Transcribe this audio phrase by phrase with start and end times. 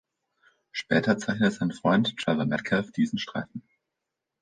[0.71, 3.61] Später zeichnete sein Freund Trevor Metcalfe diesen Streifen.